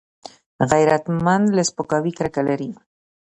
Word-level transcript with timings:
غیرتمند 0.71 1.45
له 1.57 1.61
سپکاوي 1.69 2.11
کرکه 2.19 2.41
لري 2.49 2.69